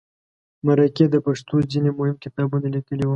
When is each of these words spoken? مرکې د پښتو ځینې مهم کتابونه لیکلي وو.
مرکې 0.65 1.05
د 1.09 1.15
پښتو 1.25 1.55
ځینې 1.71 1.91
مهم 1.99 2.15
کتابونه 2.23 2.67
لیکلي 2.75 3.03
وو. 3.05 3.09